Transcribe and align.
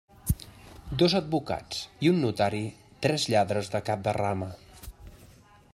Dos 1.01 1.15
advocats 1.19 1.83
i 2.07 2.11
un 2.13 2.23
notari, 2.23 2.61
tres 3.07 3.29
lladres 3.35 3.73
de 3.77 3.83
cap 3.91 4.05
de 4.09 4.17
rama. 4.21 4.51